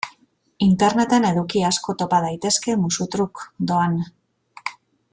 Interneten 0.67 1.27
eduki 1.29 1.61
asko 1.69 1.95
topa 2.01 2.21
daitezke 2.25 2.77
musu-truk, 2.87 3.45
doan. 3.73 4.03